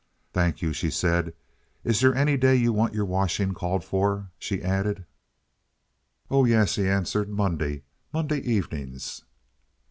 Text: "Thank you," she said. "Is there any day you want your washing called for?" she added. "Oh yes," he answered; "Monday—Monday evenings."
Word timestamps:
"Thank 0.33 0.63
you," 0.63 0.73
she 0.73 0.89
said. 0.89 1.35
"Is 1.83 1.99
there 1.99 2.15
any 2.15 2.35
day 2.35 2.55
you 2.55 2.73
want 2.73 2.95
your 2.95 3.05
washing 3.05 3.53
called 3.53 3.85
for?" 3.85 4.31
she 4.39 4.59
added. 4.63 5.05
"Oh 6.31 6.43
yes," 6.43 6.73
he 6.75 6.87
answered; 6.89 7.29
"Monday—Monday 7.29 8.39
evenings." 8.39 9.21